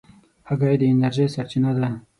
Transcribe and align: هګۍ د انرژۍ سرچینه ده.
هګۍ 0.47 0.75
د 0.79 0.83
انرژۍ 0.91 1.25
سرچینه 1.35 1.71
ده. 1.77 1.89